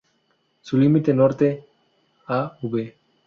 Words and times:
Su 0.63 0.79
límite 0.79 1.13
norte, 1.13 1.63
Av. 2.25 2.53